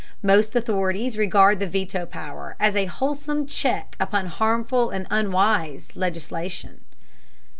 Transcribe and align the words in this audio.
Most 0.23 0.55
authorities 0.55 1.15
regard 1.15 1.59
the 1.59 1.67
veto 1.67 2.07
power 2.07 2.55
as 2.59 2.75
a 2.75 2.85
wholesome 2.85 3.45
check 3.45 3.95
upon 3.99 4.25
harmful 4.25 4.89
and 4.89 5.05
unwise 5.11 5.89
legislation. 5.95 6.81